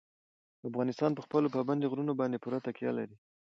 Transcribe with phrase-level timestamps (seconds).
[0.69, 3.15] افغانستان په خپلو پابندي غرونو باندې پوره تکیه لري.